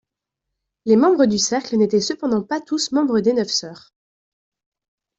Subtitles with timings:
[0.85, 3.93] Les membres du cercle n'étaient cependant pas tous membres des Neuf Sœurs.